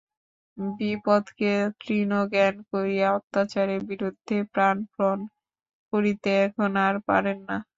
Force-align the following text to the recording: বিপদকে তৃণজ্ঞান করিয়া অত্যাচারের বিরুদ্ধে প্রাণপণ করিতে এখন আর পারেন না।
বিপদকে 0.77 1.51
তৃণজ্ঞান 1.81 2.55
করিয়া 2.71 3.07
অত্যাচারের 3.17 3.81
বিরুদ্ধে 3.89 4.37
প্রাণপণ 4.53 5.17
করিতে 5.93 6.29
এখন 6.45 6.71
আর 6.87 6.95
পারেন 7.09 7.37
না। 7.49 7.57